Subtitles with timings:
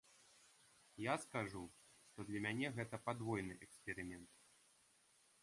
[1.03, 1.61] Я скажу,
[2.07, 4.29] што для мяне гэта падвойны эксперымент.